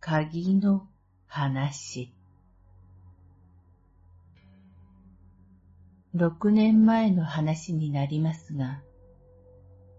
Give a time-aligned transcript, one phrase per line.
[0.00, 0.88] 鍵の
[1.28, 2.12] 話
[6.14, 8.82] 六年前の話になりますが、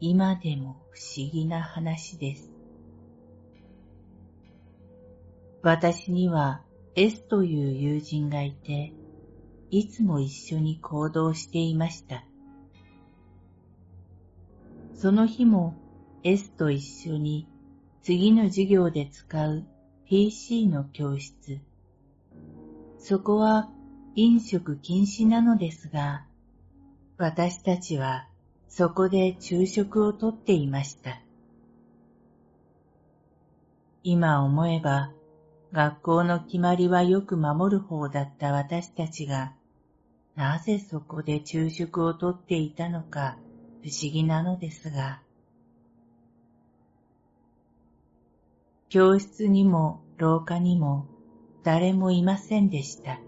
[0.01, 2.51] 今でも不思議な話です。
[5.61, 6.61] 私には
[6.95, 8.91] S という友人がいて、
[9.71, 12.23] いつも一緒に行動していました。
[14.95, 15.75] その日も
[16.23, 17.47] S と一緒に
[18.01, 19.63] 次の授業で使う
[20.05, 21.59] PC の教室。
[22.97, 23.69] そこは
[24.15, 26.25] 飲食禁止なのですが、
[27.17, 28.27] 私たちは
[28.67, 31.21] そこで昼食をとっていました。
[34.03, 35.11] 今思えば、
[35.71, 39.53] 学校の決まりはよく守る方だった私たちが、
[40.39, 43.37] なぜそこで昼食をとっていたのか
[43.83, 45.19] 不思議なのですが、
[48.87, 51.07] 教室にも廊下にも
[51.65, 53.19] 誰もいませんでした。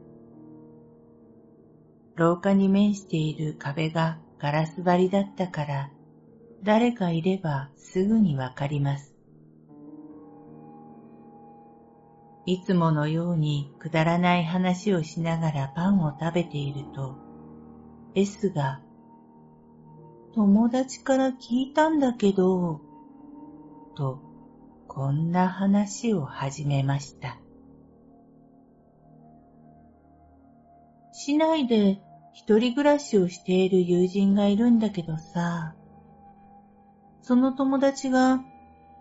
[2.16, 5.92] 廊下に面している壁がガラス張りだったから、
[6.64, 9.11] 誰かいればすぐにわかります。
[12.46, 17.16] いつものようにくだらない話をしながらパンを食べていると、
[18.16, 18.82] S が、
[20.34, 22.82] 友達から聞いたんだけど、
[23.96, 24.20] と、
[24.88, 27.38] こんな話を始めました。
[31.14, 32.02] 市内で
[32.34, 35.76] 一人暮らしをしている友人がいるんだけどさ、
[37.22, 38.42] その友達が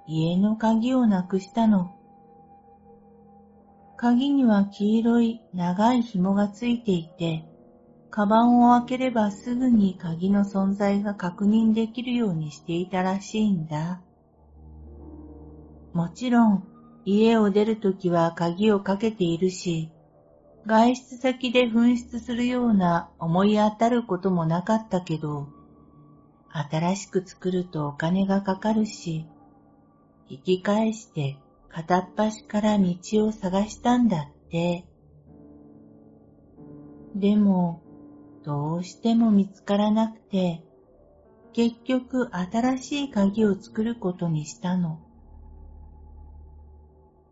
[0.07, 1.95] 家の鍵をなくしたの。
[4.01, 7.45] 鍵には黄色い長い紐がついていて、
[8.11, 14.01] カバンを開ければすぐに鍵の存在が確認できるようにしていたらしいんだ。
[15.93, 16.67] もちろん、
[17.05, 19.91] 家を出るときは鍵をかけているし、
[20.65, 25.47] 外出先で紛失するような思い当たることもなかったけど、
[26.49, 29.27] 新しく作るとお金がかかるし、
[30.31, 31.37] 引き返して
[31.73, 34.87] 片っ端から道を探したんだって。
[37.15, 37.83] でも、
[38.45, 40.65] どうしても見つからなくて、
[41.53, 45.01] 結局新しい鍵を作ることにしたの。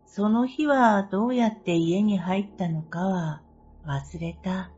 [0.05, 3.41] その日はどうやって家に入ったのかは
[3.85, 4.71] 忘れた。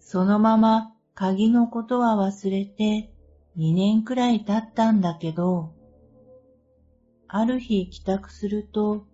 [0.00, 3.12] そのまま鍵のことは忘れて
[3.56, 5.74] 2年くらい経ったんだけど、
[7.30, 9.04] ある日帰宅すると、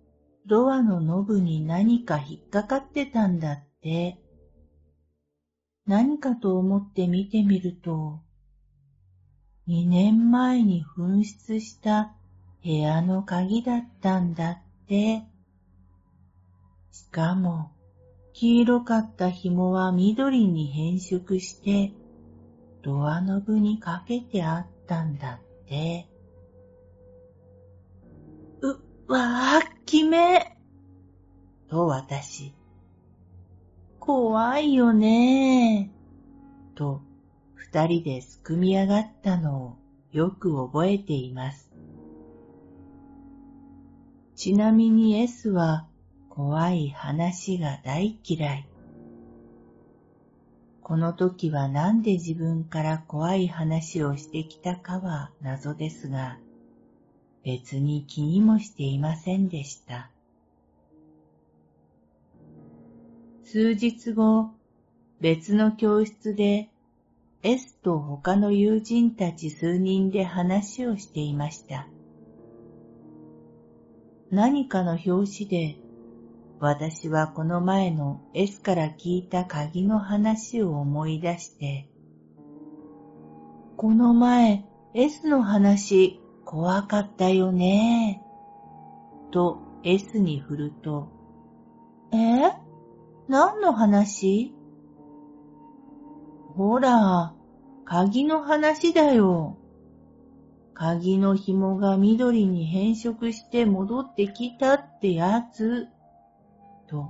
[0.45, 4.17] ドアのノブに何か引っかかってたんだって。
[5.85, 8.21] 何かと思って見てみると、
[9.67, 12.09] 2年前に紛失した
[12.63, 15.25] 部屋の鍵だったんだって。
[16.91, 17.71] しかも、
[18.31, 21.91] 黄色かった紐は緑に変色して、
[22.81, 26.07] ドアノブにかけてあったんだって。
[29.15, 30.57] わあ、きめ。
[31.69, 32.53] と私。
[33.97, 35.89] 怖いよね
[36.75, 37.01] と
[37.55, 39.77] 二人ですくみ上がったのを
[40.11, 41.71] よく覚えています。
[44.35, 45.87] ちなみに S は
[46.29, 48.69] 怖い話が大嫌い。
[50.81, 56.37] この時はなんで自分から怖い話をしてきたかは謎ですが、
[57.45, 60.09] 別に気にもしていませんでした。
[63.43, 64.49] 数日後、
[65.21, 66.69] 別の教室で
[67.43, 71.87] S と他の友人たち数人で話をしていました。
[74.31, 75.75] 何かの表紙で
[76.59, 81.87] 私はこの前の S から聞いた鍵の話を思い出して、
[83.77, 84.65] この前
[84.95, 88.23] S の話怖かったよね。
[89.31, 91.09] と S に振ると、
[92.13, 92.53] え？
[93.27, 94.53] 何の話？
[96.55, 97.33] ほら、
[97.83, 99.57] 鍵の話だよ。
[100.73, 105.87] 鍵の紐が緑に変色して戻ってきたってやつ。
[106.87, 107.09] と、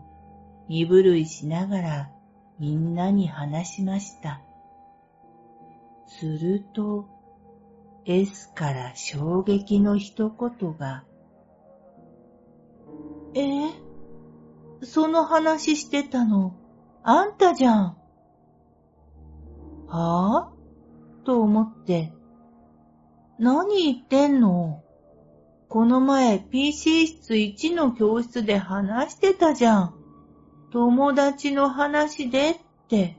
[0.67, 2.11] 身震いしながら
[2.59, 4.41] みんなに話しました。
[6.07, 7.07] すると、
[8.05, 11.05] S から衝撃の一言が、
[13.33, 13.71] え？
[14.83, 16.55] その話してたの、
[17.03, 17.97] あんたじゃん。
[19.87, 22.13] はぁと思って、
[23.39, 24.83] 何言ってんの？
[25.67, 29.95] この前 PC 室1の教室で話してたじゃん。
[30.71, 32.57] 友達の話でっ
[32.87, 33.17] て。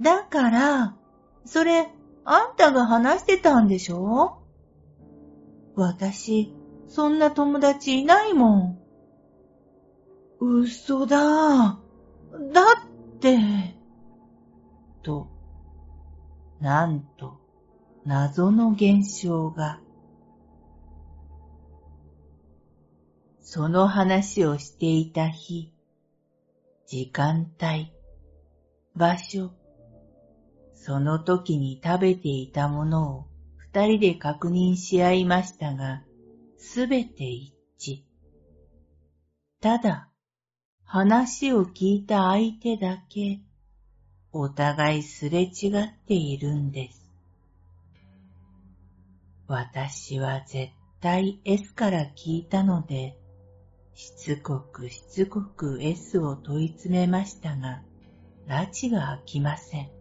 [0.00, 0.96] だから、
[1.44, 1.88] それ、
[2.30, 4.42] あんたが話してたんでしょ？
[5.76, 6.54] 私、
[6.86, 8.78] そんな友達いないもん。
[10.38, 11.16] 嘘だ。
[11.18, 11.78] だ
[13.16, 13.38] って。
[15.02, 15.28] と、
[16.60, 17.40] なんと、
[18.04, 19.80] 謎の現象が。
[23.40, 25.72] その話をしていた日、
[26.86, 27.90] 時間帯、
[28.94, 29.52] 場所、
[30.84, 33.26] その時に食べていたものを
[33.56, 36.02] 二人で確認し合いましたが、
[36.56, 38.02] すべて一致。
[39.60, 40.08] ただ、
[40.84, 43.40] 話を聞いた相手だけ、
[44.32, 47.10] お互いすれ違っているんです。
[49.46, 53.18] 私は絶対 S から聞いたので、
[53.94, 57.82] しつこくしつこく S を問い詰めましたが、
[58.46, 59.97] 拉致が開きません。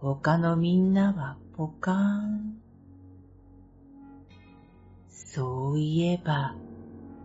[0.00, 2.60] 他のみんなはポカーン。
[5.08, 6.54] そういえば、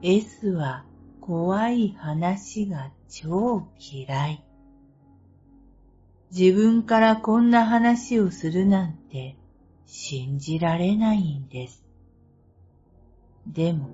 [0.01, 0.85] S は
[1.19, 4.43] 怖い話が超嫌い。
[6.31, 9.35] 自分からこんな話をするなんて
[9.85, 11.83] 信じられないんです。
[13.47, 13.89] でも、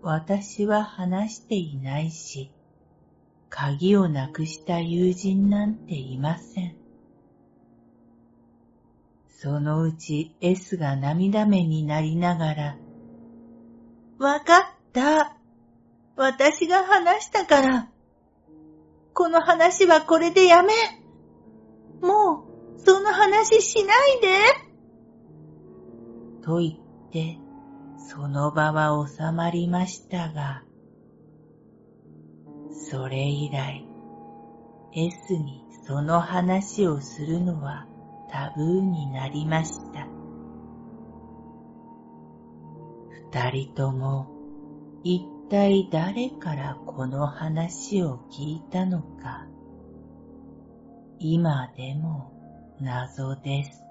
[0.00, 2.52] 私は話していないし、
[3.48, 6.79] 鍵をなくした友人なんていません。
[9.42, 12.76] そのうち S が涙目になりながら、
[14.18, 15.34] わかった。
[16.14, 17.88] 私が話したから。
[19.14, 20.74] この話はこれでやめ。
[22.02, 22.44] も
[22.76, 24.28] う、その話しないで。
[26.42, 27.38] と言って、
[28.10, 30.64] その場は収まりましたが、
[32.90, 33.88] それ以来、
[34.92, 37.86] S にその話をするのは
[38.30, 40.06] タブーになりました。
[43.32, 44.28] 二人とも
[45.02, 49.46] 一体誰からこの話を聞いたのか、
[51.18, 52.32] 今でも
[52.80, 53.89] 謎です。